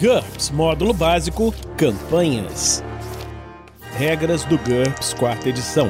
[0.00, 2.84] GURPS Módulo Básico Campanhas.
[3.96, 5.88] Regras do GURPS, quarta edição.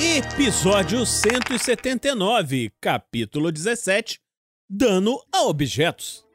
[0.00, 4.20] Episódio 179, capítulo 17
[4.68, 6.26] Dano a objetos.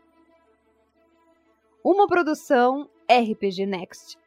[1.84, 4.18] Uma produção RPG Next.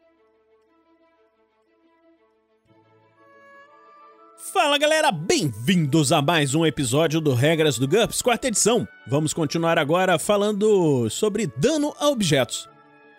[4.52, 8.86] Fala galera, bem-vindos a mais um episódio do Regras do GURPS, quarta edição.
[9.06, 12.73] Vamos continuar agora falando sobre dano a objetos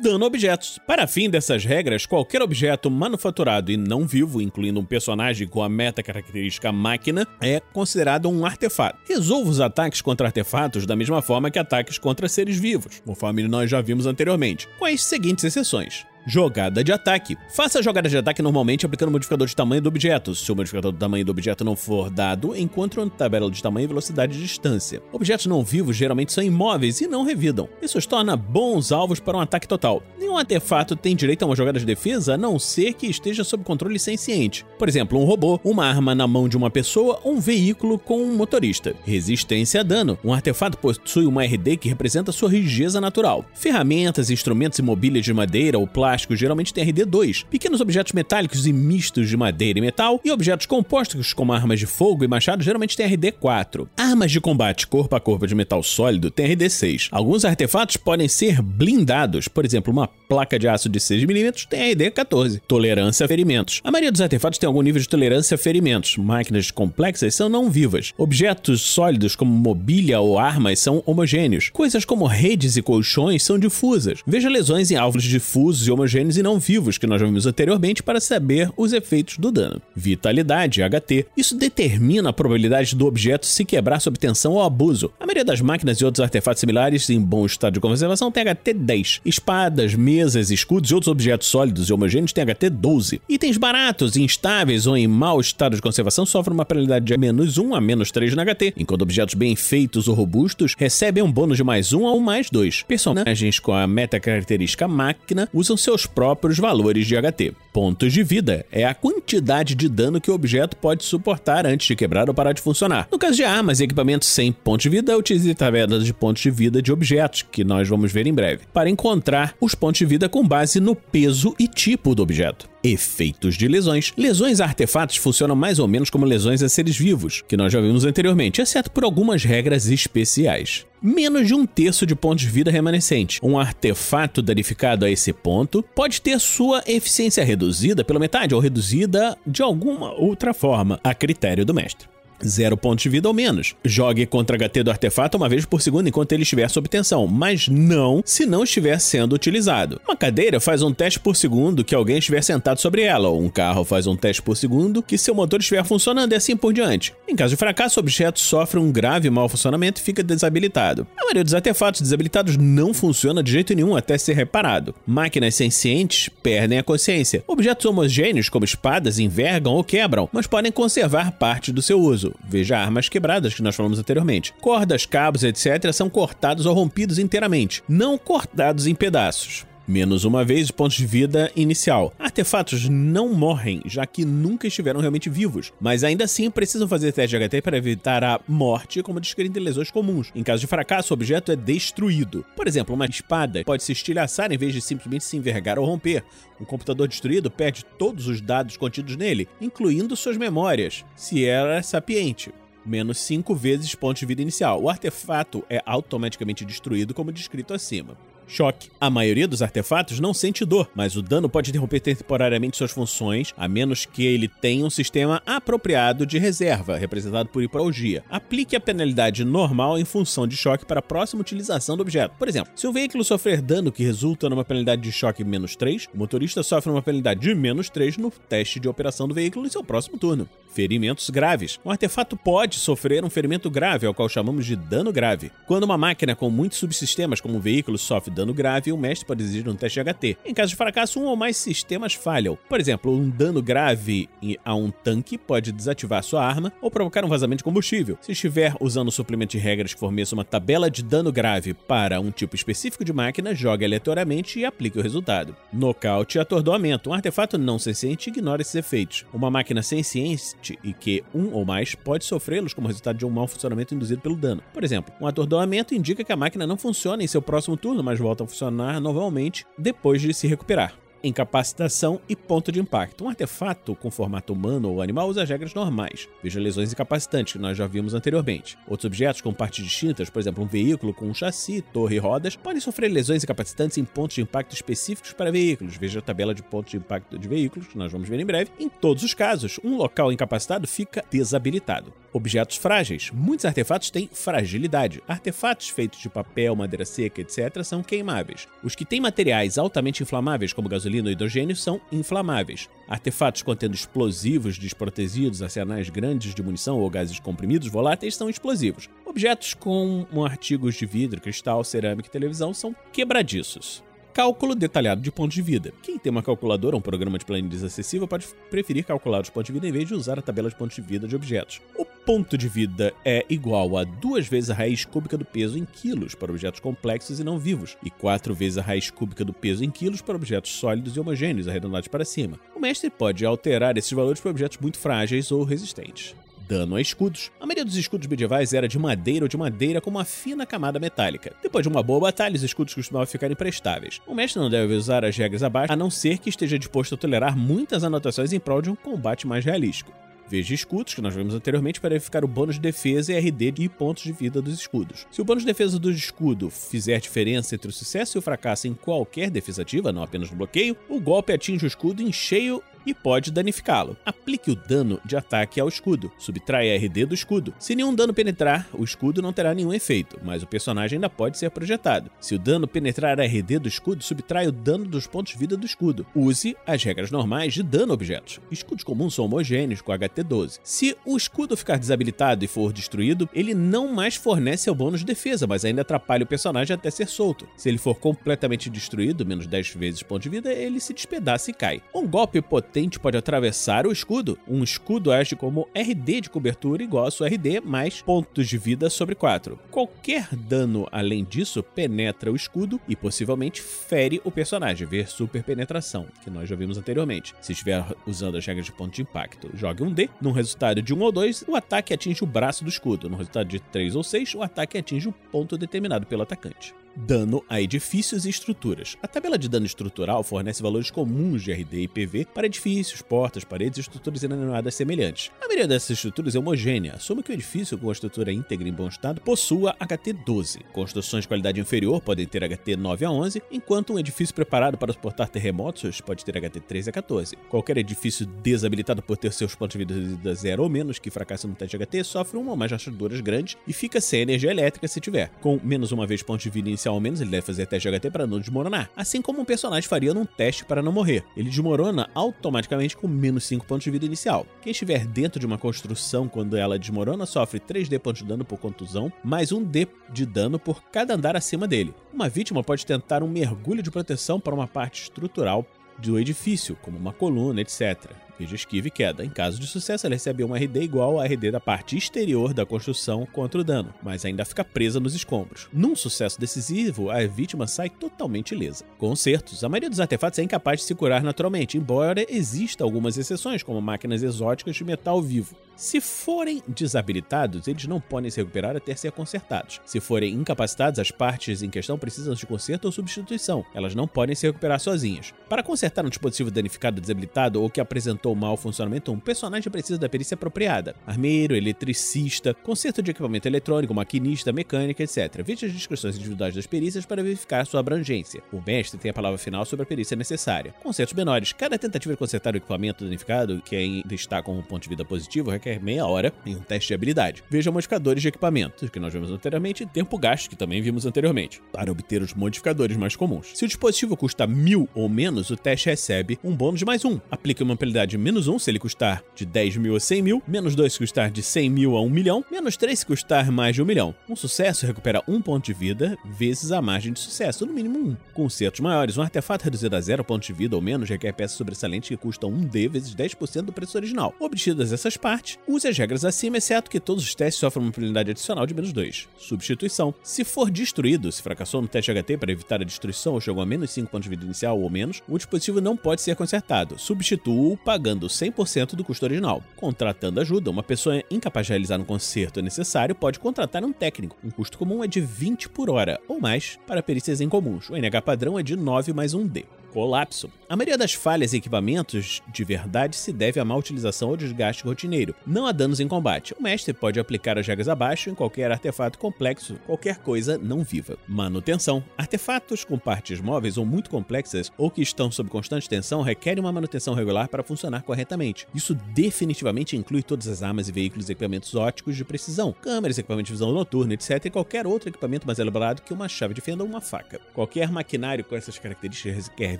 [0.00, 0.78] dano objetos.
[0.86, 5.68] Para fim dessas regras, qualquer objeto manufaturado e não vivo, incluindo um personagem com a
[5.68, 8.98] meta característica máquina, é considerado um artefato.
[9.06, 13.70] Resolva os ataques contra artefatos da mesma forma que ataques contra seres vivos, conforme nós
[13.70, 16.09] já vimos anteriormente, com as seguintes exceções.
[16.26, 17.36] Jogada de ataque.
[17.48, 20.34] Faça a jogada de ataque normalmente aplicando o modificador de tamanho do objeto.
[20.34, 23.88] Se o modificador do tamanho do objeto não for dado, encontre uma tabela de tamanho,
[23.88, 25.02] velocidade e distância.
[25.12, 27.68] Objetos não vivos geralmente são imóveis e não revidam.
[27.80, 30.02] Isso os torna bons alvos para um ataque total.
[30.18, 33.64] Nenhum artefato tem direito a uma jogada de defesa a não ser que esteja sob
[33.64, 34.66] controle senciente.
[34.78, 38.22] Por exemplo, um robô, uma arma na mão de uma pessoa ou um veículo com
[38.22, 38.94] um motorista.
[39.04, 40.18] Resistência a dano.
[40.22, 43.44] Um artefato possui uma RD que representa sua rigidez natural.
[43.54, 48.72] Ferramentas, instrumentos e de madeira ou plástico plástico geralmente tem RD2, pequenos objetos metálicos e
[48.72, 52.96] mistos de madeira e metal, e objetos compostos como armas de fogo e machado geralmente
[52.96, 53.86] tem RD4.
[53.96, 57.08] Armas de combate corpo a corpo de metal sólido tem RD6.
[57.12, 62.60] Alguns artefatos podem ser blindados, por exemplo, uma placa de aço de 6mm tem RD14.
[62.66, 63.80] Tolerância a ferimentos.
[63.84, 66.16] A maioria dos artefatos tem algum nível de tolerância a ferimentos.
[66.16, 68.12] Máquinas complexas são não vivas.
[68.18, 71.68] Objetos sólidos como mobília ou armas são homogêneos.
[71.70, 74.20] Coisas como redes e colchões são difusas.
[74.26, 78.20] Veja lesões em alvos difusos e homogêneos e não vivos que nós vimos anteriormente para
[78.20, 79.80] saber os efeitos do dano.
[79.94, 81.26] Vitalidade, HT.
[81.36, 85.12] Isso determina a probabilidade do objeto se quebrar sob tensão ou abuso.
[85.20, 88.72] A maioria das máquinas e outros artefatos similares em bom estado de conservação tem HT
[88.74, 89.20] 10.
[89.24, 93.20] Espadas, mesas, escudos e outros objetos sólidos e homogêneos têm HT 12.
[93.28, 97.74] Itens baratos, instáveis ou em mau estado de conservação sofrem uma penalidade de menos 1
[97.74, 101.64] a menos 3 na HT, enquanto objetos bem feitos ou robustos recebem um bônus de
[101.64, 102.84] mais 1 ou mais 2.
[102.84, 107.52] Personagens com a meta característica máquina usam seu seus próprios valores de HT.
[107.72, 111.96] Pontos de vida é a quantidade de dano que o objeto pode suportar antes de
[111.96, 113.08] quebrar ou parar de funcionar.
[113.10, 116.50] No caso de armas e equipamentos sem pontos de vida, utilize tabelas de pontos de
[116.50, 120.28] vida de objetos, que nós vamos ver em breve, para encontrar os pontos de vida
[120.28, 122.68] com base no peso e tipo do objeto.
[122.82, 124.12] Efeitos de lesões.
[124.16, 127.80] Lesões a artefatos funcionam mais ou menos como lesões a seres vivos, que nós já
[127.80, 130.86] vimos anteriormente, exceto por algumas regras especiais.
[131.02, 133.40] Menos de um terço de pontos de vida remanescente.
[133.42, 139.36] Um artefato danificado a esse ponto pode ter sua eficiência reduzida pela metade ou reduzida
[139.46, 142.08] de alguma outra forma, a critério do mestre.
[142.46, 143.74] Zero pontos de vida ou menos.
[143.84, 147.68] Jogue contra HT do artefato uma vez por segundo enquanto ele estiver sob tensão, mas
[147.68, 150.00] não se não estiver sendo utilizado.
[150.08, 153.48] Uma cadeira faz um teste por segundo que alguém estiver sentado sobre ela, ou um
[153.48, 157.14] carro faz um teste por segundo que seu motor estiver funcionando e assim por diante.
[157.28, 161.06] Em caso de fracasso, o objeto sofre um grave mau funcionamento e fica desabilitado.
[161.16, 164.94] A maioria dos artefatos desabilitados não funciona de jeito nenhum até ser reparado.
[165.06, 167.44] Máquinas sencientes perdem a consciência.
[167.46, 172.78] Objetos homogêneos, como espadas, envergam ou quebram, mas podem conservar parte do seu uso veja
[172.78, 174.52] armas quebradas que nós falamos anteriormente.
[174.60, 180.66] Cordas, cabos, etc., são cortados ou rompidos inteiramente, não cortados em pedaços menos uma vez
[180.66, 182.14] os pontos de vida inicial.
[182.16, 187.36] Artefatos não morrem, já que nunca estiveram realmente vivos, mas ainda assim precisam fazer teste
[187.36, 190.30] de HT para evitar a morte, como descrito em lesões comuns.
[190.34, 192.46] Em caso de fracasso, o objeto é destruído.
[192.54, 196.22] Por exemplo, uma espada pode se estilhaçar em vez de simplesmente se envergar ou romper.
[196.60, 202.52] Um computador destruído perde todos os dados contidos nele, incluindo suas memórias, se era sapiente
[202.86, 204.82] menos 5 vezes pontos de vida inicial.
[204.82, 208.16] O artefato é automaticamente destruído, como descrito acima
[208.50, 208.90] choque.
[209.00, 213.54] A maioria dos artefatos não sente dor, mas o dano pode interromper temporariamente suas funções,
[213.56, 218.24] a menos que ele tenha um sistema apropriado de reserva, representado por hipoalgia.
[218.28, 222.34] Aplique a penalidade normal em função de choque para a próxima utilização do objeto.
[222.38, 226.08] Por exemplo, se o veículo sofrer dano que resulta numa penalidade de choque menos 3,
[226.12, 229.70] o motorista sofre uma penalidade de menos 3 no teste de operação do veículo em
[229.70, 230.48] seu próximo turno.
[230.72, 231.80] Ferimentos graves.
[231.84, 235.50] Um artefato pode sofrer um ferimento grave, ao qual chamamos de dano grave.
[235.66, 239.42] Quando uma máquina com muitos subsistemas, como um veículo, sofre dano grave, o mestre pode
[239.42, 240.38] exigir um teste de HT.
[240.44, 242.58] Em caso de fracasso, um ou mais sistemas falham.
[242.68, 244.28] Por exemplo, um dano grave
[244.64, 248.18] a um tanque pode desativar sua arma ou provocar um vazamento de combustível.
[248.20, 252.20] Se estiver usando o suplemento de regras que forneça uma tabela de dano grave para
[252.20, 255.54] um tipo específico de máquina, jogue aleatoriamente e aplique o resultado.
[255.72, 257.10] Nocaute e atordoamento.
[257.10, 259.26] Um artefato não senciente ignora esses efeitos.
[259.32, 263.46] Uma máquina senciente e que um ou mais pode sofrê-los como resultado de um mau
[263.46, 264.62] funcionamento induzido pelo dano.
[264.72, 268.19] Por exemplo, um atordoamento indica que a máquina não funciona em seu próximo turno, mas
[268.22, 273.24] volta a funcionar novamente depois de se recuperar incapacitação e ponto de impacto.
[273.24, 276.28] Um artefato com formato humano ou animal usa as regras normais.
[276.42, 278.78] Veja lesões incapacitantes, que nós já vimos anteriormente.
[278.86, 282.56] Outros objetos com partes distintas, por exemplo, um veículo com um chassi, torre e rodas,
[282.56, 285.96] podem sofrer lesões incapacitantes em pontos de impacto específicos para veículos.
[285.96, 288.70] Veja a tabela de pontos de impacto de veículos, que nós vamos ver em breve.
[288.78, 292.12] Em todos os casos, um local incapacitado fica desabilitado.
[292.32, 293.30] Objetos frágeis.
[293.32, 295.22] Muitos artefatos têm fragilidade.
[295.26, 298.68] Artefatos feitos de papel, madeira seca, etc., são queimáveis.
[298.84, 302.88] Os que têm materiais altamente inflamáveis, como gasolina, e hidrogênio são inflamáveis.
[303.08, 309.08] Artefatos contendo explosivos desprotegidos, arsenais grandes de munição ou gases comprimidos voláteis são explosivos.
[309.26, 314.04] Objetos com artigos de vidro, cristal, cerâmica e televisão são quebradiços.
[314.32, 315.92] Cálculo detalhado de pontos de vida.
[316.02, 319.66] Quem tem uma calculadora ou um programa de planilhas acessível pode preferir calcular os pontos
[319.66, 321.80] de vida em vez de usar a tabela de pontos de vida de objetos.
[321.98, 325.84] O ponto de vida é igual a duas vezes a raiz cúbica do peso em
[325.84, 329.82] quilos para objetos complexos e não vivos, e quatro vezes a raiz cúbica do peso
[329.82, 332.58] em quilos para objetos sólidos e homogêneos arredondados para cima.
[332.74, 336.36] O mestre pode alterar esses valores para objetos muito frágeis ou resistentes
[336.70, 337.50] dano a escudos.
[337.58, 341.00] A maioria dos escudos medievais era de madeira ou de madeira com uma fina camada
[341.00, 341.52] metálica.
[341.60, 344.20] Depois de uma boa batalha, os escudos costumavam ficar imprestáveis.
[344.24, 347.18] O mestre não deve usar as regras abaixo, a não ser que esteja disposto a
[347.18, 350.12] tolerar muitas anotações em prol de um combate mais realístico.
[350.50, 353.88] Veja escudos, que nós vimos anteriormente, para verificar o bônus de defesa e RD e
[353.88, 355.24] pontos de vida dos escudos.
[355.30, 358.88] Se o bônus de defesa do escudo fizer diferença entre o sucesso e o fracasso
[358.88, 362.82] em qualquer defesa ativa, não apenas no bloqueio, o golpe atinge o escudo em cheio
[363.04, 364.16] e pode danificá-lo.
[364.24, 366.30] Aplique o dano de ataque ao escudo.
[366.38, 367.74] Subtrai RD do escudo.
[367.78, 371.58] Se nenhum dano penetrar, o escudo não terá nenhum efeito, mas o personagem ainda pode
[371.58, 372.30] ser projetado.
[372.40, 375.76] Se o dano penetrar a RD do escudo, subtrai o dano dos pontos de vida
[375.76, 376.26] do escudo.
[376.34, 378.60] Use as regras normais de dano a objetos.
[378.70, 380.78] Escudos comuns são homogêneos com HT12.
[380.82, 385.26] Se o escudo ficar desabilitado e for destruído, ele não mais fornece o bônus de
[385.26, 387.66] defesa, mas ainda atrapalha o personagem até ser solto.
[387.76, 391.74] Se ele for completamente destruído, menos 10 vezes ponto de vida, ele se despedaça e
[391.74, 392.02] cai.
[392.14, 394.58] Um golpe potente potente pode atravessar o escudo.
[394.66, 399.08] Um escudo age como RD de cobertura igual a sua RD mais pontos de vida
[399.08, 399.78] sobre 4.
[399.92, 406.26] Qualquer dano além disso penetra o escudo e possivelmente fere o personagem, ver super penetração,
[406.42, 407.54] que nós já vimos anteriormente.
[407.60, 410.28] Se estiver usando as regras de ponto de impacto, jogue um D.
[410.40, 413.30] Num resultado de 1 ou 2, o ataque atinge o braço do escudo.
[413.30, 417.64] No resultado de 3 ou 6, o ataque atinge o ponto determinado pelo atacante dano
[417.68, 419.16] a edifícios e estruturas.
[419.22, 423.64] A tabela de dano estrutural fornece valores comuns de RD e PV para edifícios, portas,
[423.64, 425.50] paredes e estruturas inanimadas semelhantes.
[425.60, 428.92] A maioria dessas estruturas é homogênea, assume que o edifício com a estrutura íntegra em
[428.92, 430.80] bom estado possua HT 12.
[430.92, 435.12] Construções de qualidade inferior podem ter HT 9 a 11, enquanto um edifício preparado para
[435.12, 437.56] suportar terremotos pode ter HT 13 a 14.
[437.68, 441.74] Qualquer edifício desabilitado por ter seus pontos de vida zero ou menos que fracassa no
[441.74, 445.50] teste HT sofre uma ou mais rachaduras grandes e fica sem energia elétrica se tiver.
[445.60, 448.18] Com menos uma vez ponto de vida inicial ao menos ele deve fazer teste de
[448.18, 451.44] HT para não desmoronar, assim como um personagem faria num teste para não morrer.
[451.56, 454.66] Ele desmorona automaticamente com menos 5 pontos de vida inicial.
[454.82, 458.78] Quem estiver dentro de uma construção quando ela desmorona sofre 3D pontos de dano por
[458.78, 462.14] contusão, mais 1D de dano por cada andar acima dele.
[462.32, 465.86] Uma vítima pode tentar um mergulho de proteção para uma parte estrutural
[466.18, 469.44] do edifício, como uma coluna, etc veja esquiva e queda.
[469.44, 472.84] Em caso de sucesso, ela recebe um RD igual ao RD da parte exterior da
[472.84, 475.88] construção contra o dano, mas ainda fica presa nos escombros.
[475.92, 479.04] Num sucesso decisivo, a vítima sai totalmente ilesa.
[479.16, 479.82] Concertos.
[479.82, 484.00] A maioria dos artefatos é incapaz de se curar naturalmente, embora exista algumas exceções, como
[484.00, 485.74] máquinas exóticas de metal vivo.
[486.00, 490.00] Se forem desabilitados, eles não podem se recuperar até ser consertados.
[490.06, 493.84] Se forem incapacitados, as partes em questão precisam de conserto ou substituição.
[493.94, 495.52] Elas não podem se recuperar sozinhas.
[495.68, 500.26] Para consertar um dispositivo danificado desabilitado ou que apresentou mau funcionamento, um personagem precisa da
[500.26, 501.14] perícia apropriada.
[501.26, 505.62] Armeiro, eletricista, conserto de equipamento eletrônico, maquinista, mecânica, etc.
[505.62, 508.62] Veja as descrições individuais das perícias para verificar sua abrangência.
[508.72, 510.94] O mestre tem a palavra final sobre a perícia necessária.
[511.02, 511.74] Consertos menores.
[511.74, 515.26] Cada tentativa de consertar o equipamento danificado, que ainda está com um ponto de vida
[515.26, 517.64] positivo, requer qualquer meia hora em um teste de habilidade.
[517.68, 521.82] Veja modificadores de equipamento, que nós vimos anteriormente, e tempo gasto, que também vimos anteriormente,
[521.92, 523.72] para obter os modificadores mais comuns.
[523.74, 527.40] Se o dispositivo custa mil ou menos, o teste recebe um bônus de mais um.
[527.50, 530.62] Aplique uma penalidade de menos um se ele custar de 10 mil a 100 mil,
[530.66, 533.94] menos dois se custar de 100 mil a 1 milhão, menos três se custar mais
[533.94, 534.34] de 1 milhão.
[534.48, 538.36] Um sucesso recupera um ponto de vida vezes a margem de sucesso, no mínimo um.
[538.52, 542.28] Concertos maiores, um artefato reduzido a zero ponto de vida ou menos requer peças sobressalentes
[542.28, 544.54] que custam 1D vezes 10% do preço original.
[544.60, 548.50] Obtidas essas partes, Use as regras acima, exceto que todos os testes sofrem uma penalidade
[548.50, 549.48] adicional de menos 2.
[549.58, 550.34] Substituição.
[550.42, 553.86] Se for destruído, se fracassou no teste HT para evitar a destruição ou chegou a
[553.86, 557.18] menos 5 pontos de vida inicial ou menos, o dispositivo não pode ser consertado.
[557.18, 559.82] Substitua-o pagando pagando 100% do custo original.
[559.96, 564.56] Contratando ajuda, uma pessoa incapaz de realizar um conserto necessário pode contratar um técnico.
[564.62, 568.08] Um custo comum é de 20 por hora ou mais para perícias incomuns.
[568.08, 569.84] O NH padrão é de 9 mais 1D.
[570.12, 570.70] Colapso.
[570.88, 575.04] A maioria das falhas em equipamentos de verdade se deve à má utilização ou desgaste
[575.04, 576.74] rotineiro, não a danos em combate.
[576.78, 581.38] O mestre pode aplicar as regras abaixo em qualquer artefato complexo, qualquer coisa não viva.
[581.46, 582.24] Manutenção.
[582.36, 586.92] Artefatos com partes móveis ou muito complexas ou que estão sob constante tensão requerem uma
[586.92, 588.88] manutenção regular para funcionar corretamente.
[588.92, 593.68] Isso definitivamente inclui todas as armas e veículos e equipamentos óticos de precisão, câmeras, equipamentos
[593.68, 594.64] de visão noturna, etc.
[594.64, 597.60] e qualquer outro equipamento mais elaborado que uma chave de fenda ou uma faca.
[597.72, 599.99] Qualquer maquinário com essas características requer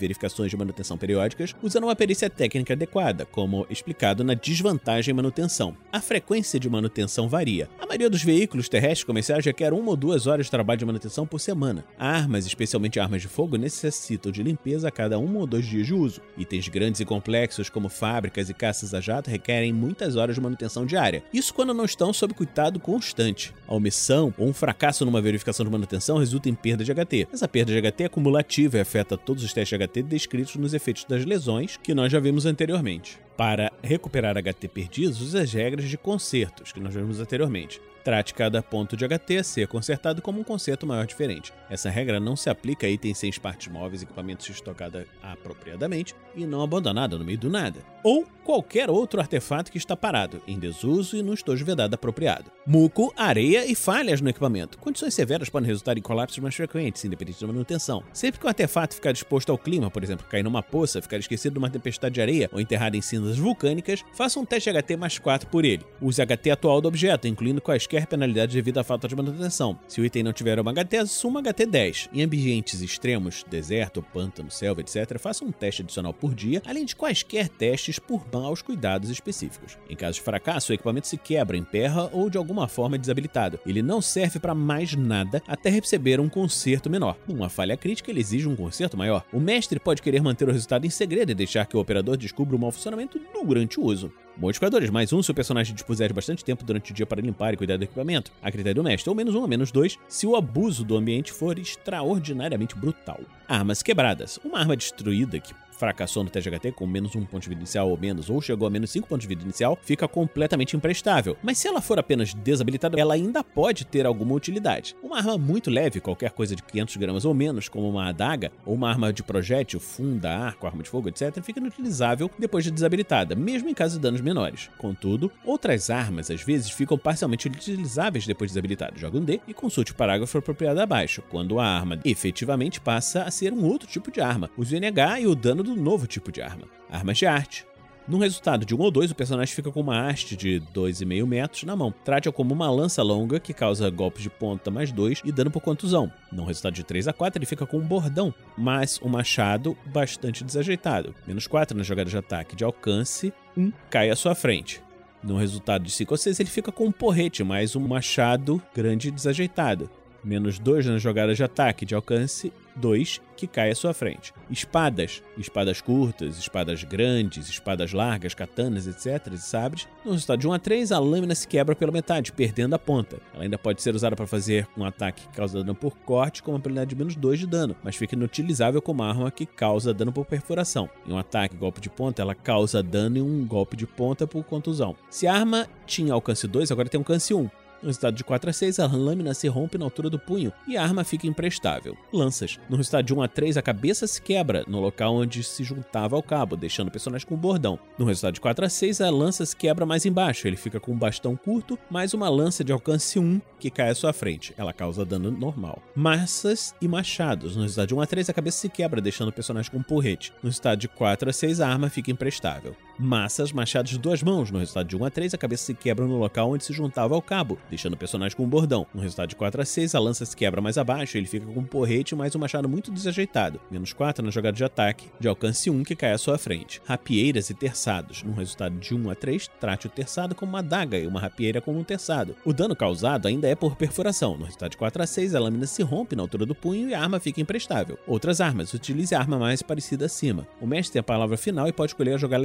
[0.00, 5.76] verificações de manutenção periódicas usando uma perícia técnica adequada, como explicado na desvantagem manutenção.
[5.92, 7.68] A frequência de manutenção varia.
[7.78, 11.26] A maioria dos veículos terrestres comerciais requer uma ou duas horas de trabalho de manutenção
[11.26, 11.84] por semana.
[11.98, 15.94] Armas, especialmente armas de fogo, necessitam de limpeza a cada um ou dois dias de
[15.94, 16.20] uso.
[16.36, 20.86] Itens grandes e complexos, como fábricas e caças a jato, requerem muitas horas de manutenção
[20.86, 21.22] diária.
[21.32, 23.52] Isso quando não estão sob cuidado constante.
[23.70, 27.28] A omissão ou um fracasso numa verificação de manutenção resulta em perda de HT.
[27.32, 30.74] Essa perda de HT é cumulativa e afeta todos os testes de HT descritos nos
[30.74, 33.20] efeitos das lesões que nós já vimos anteriormente.
[33.40, 37.80] Para recuperar HT perdidos, use as regras de consertos que nós vimos anteriormente.
[38.04, 41.52] Trate cada ponto de HT a ser consertado como um conserto maior diferente.
[41.68, 46.62] Essa regra não se aplica a itens sem partes móveis equipamentos estocados apropriadamente e não
[46.62, 47.80] abandonada no meio do nada.
[48.02, 52.50] Ou qualquer outro artefato que está parado, em desuso e no estojo vedado apropriado.
[52.66, 54.78] Muco, areia e falhas no equipamento.
[54.78, 58.02] Condições severas podem resultar em colapsos mais frequentes, independente da manutenção.
[58.12, 61.52] Sempre que o artefato ficar disposto ao clima, por exemplo, cair numa poça, ficar esquecido
[61.52, 65.18] de uma tempestade de areia ou enterrado em cinzas vulcânicas, faça um teste HT mais
[65.18, 65.84] 4 por ele.
[66.00, 69.78] Use HT atual do objeto, incluindo quaisquer penalidades devido à falta de manutenção.
[69.88, 72.10] Se o item não tiver uma HT, assuma HT 10.
[72.12, 76.96] Em ambientes extremos, deserto, pântano, selva, etc., faça um teste adicional por dia, além de
[76.96, 79.78] quaisquer testes por maus cuidados específicos.
[79.88, 83.58] Em caso de fracasso, o equipamento se quebra, emperra ou de alguma forma é desabilitado.
[83.66, 87.16] Ele não serve para mais nada até receber um conserto menor.
[87.26, 89.24] Numa falha crítica, ele exige um conserto maior.
[89.32, 92.56] O mestre pode querer manter o resultado em segredo e deixar que o operador descubra
[92.56, 93.09] o mau funcionamento
[93.44, 94.12] durante o uso.
[94.36, 97.56] Modificadores, mais um se o personagem dispuser bastante tempo durante o dia para limpar e
[97.56, 100.34] cuidar do equipamento, a critério do mestre, ou menos um a menos dois, se o
[100.34, 103.20] abuso do ambiente for extraordinariamente brutal.
[103.46, 104.38] Armas quebradas.
[104.42, 107.98] Uma arma destruída que fracassou no TGHT com menos um ponto de vida inicial ou
[107.98, 111.36] menos, ou chegou a menos 5 pontos de vida inicial, fica completamente imprestável.
[111.42, 114.94] Mas se ela for apenas desabilitada, ela ainda pode ter alguma utilidade.
[115.02, 118.74] Uma arma muito leve, qualquer coisa de 500 gramas ou menos, como uma adaga, ou
[118.74, 123.34] uma arma de projétil, funda, arco, arma de fogo, etc., fica inutilizável depois de desabilitada,
[123.34, 124.68] mesmo em caso de danos menores.
[124.76, 129.00] Contudo, outras armas às vezes ficam parcialmente utilizáveis depois de desabilitadas.
[129.00, 133.30] Joga um D e consulte o parágrafo apropriado abaixo, quando a arma efetivamente passa a
[133.30, 134.50] ser um outro tipo de arma.
[134.56, 136.64] O NH e o dano do novo tipo de arma.
[136.90, 137.66] Armas de arte.
[138.08, 141.62] No resultado de 1 ou 2, o personagem fica com uma haste de 2,5 metros
[141.62, 141.94] na mão.
[142.04, 145.60] Trate-a como uma lança longa que causa golpes de ponta mais 2 e dano por
[145.60, 146.10] contusão.
[146.32, 150.42] No resultado de 3 a 4, ele fica com um bordão, mas um machado bastante
[150.42, 151.14] desajeitado.
[151.24, 154.82] Menos 4 na jogada de ataque de alcance, 1 cai à sua frente.
[155.22, 159.06] No resultado de 5 ou 6, ele fica com um porrete, mais um machado grande
[159.06, 159.88] e desajeitado.
[160.24, 164.34] Menos 2 na jogada de ataque de alcance 2 que cai à sua frente.
[164.50, 169.32] Espadas, espadas curtas, espadas grandes, espadas largas, katanas, etc.
[169.32, 169.88] e sabres.
[170.04, 173.18] No resultado de 1 a 3, a lâmina se quebra pela metade, perdendo a ponta.
[173.32, 176.52] Ela ainda pode ser usada para fazer um ataque que causa dano por corte com
[176.52, 180.12] uma penalidade de menos 2 de dano, mas fica inutilizável como arma que causa dano
[180.12, 180.90] por perfuração.
[181.06, 184.44] Em um ataque golpe de ponta, ela causa dano em um golpe de ponta por
[184.44, 184.94] contusão.
[185.08, 187.48] Se a arma tinha alcance 2, agora tem alcance 1.
[187.82, 190.76] No resultado de 4 a 6, a lâmina se rompe na altura do punho e
[190.76, 191.96] a arma fica imprestável.
[192.12, 192.58] Lanças.
[192.68, 196.14] No resultado de 1 a 3, a cabeça se quebra no local onde se juntava
[196.14, 197.78] ao cabo, deixando o personagem com um bordão.
[197.98, 200.46] No resultado de 4 a 6, a lança se quebra mais embaixo.
[200.46, 203.94] Ele fica com um bastão curto, mais uma lança de alcance 1 que cai à
[203.94, 204.52] sua frente.
[204.58, 205.82] Ela causa dano normal.
[205.94, 207.56] Massas e machados.
[207.56, 209.82] No resultado de 1 a 3, a cabeça se quebra, deixando o personagem com um
[209.82, 210.32] porrete.
[210.42, 212.76] No resultado de 4 a 6, a arma fica imprestável.
[213.00, 214.50] Massas, machados de duas mãos.
[214.50, 217.14] No resultado de 1 a 3, a cabeça se quebra no local onde se juntava
[217.14, 218.86] ao cabo, deixando o personagem com um bordão.
[218.92, 221.60] No resultado de 4 a 6, a lança se quebra mais abaixo, ele fica com
[221.60, 223.58] um porrete mais um machado muito desajeitado.
[223.70, 226.82] Menos 4 na jogada de ataque, de alcance 1 que cai à sua frente.
[226.84, 228.22] Rapieiras e terçados.
[228.22, 231.60] No resultado de 1 a 3, trate o terçado como uma adaga e uma rapieira
[231.60, 232.36] como um terçado.
[232.44, 234.36] O dano causado ainda é por perfuração.
[234.36, 236.94] No resultado de 4 a 6, a lâmina se rompe na altura do punho e
[236.94, 237.98] a arma fica imprestável.
[238.06, 240.46] Outras armas, utilize a arma mais parecida acima.
[240.60, 242.38] O mestre tem a palavra final e pode escolher jogar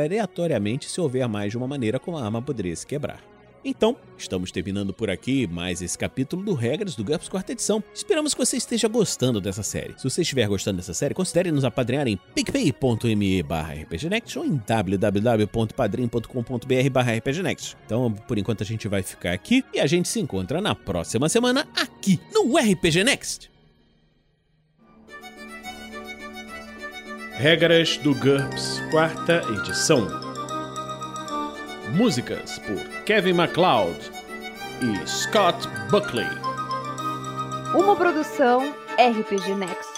[0.89, 3.35] se houver mais de uma maneira como a arma poderia se quebrar.
[3.67, 7.83] Então, estamos terminando por aqui mais esse capítulo do Regras do GURPS quarta edição.
[7.91, 9.95] Esperamos que você esteja gostando dessa série.
[9.97, 14.55] Se você estiver gostando dessa série, considere nos apadrinhar em picpay.me barra rpgnext ou em
[14.55, 17.75] www.padrim.com.br barra rpgnext.
[17.87, 21.27] Então, por enquanto a gente vai ficar aqui e a gente se encontra na próxima
[21.27, 23.49] semana aqui no RPG Next.
[27.33, 30.25] Regras do GURPS, quarta edição.
[31.93, 34.11] Músicas por Kevin MacLeod
[34.81, 36.27] e Scott Buckley.
[37.73, 39.94] Uma produção RPG Next.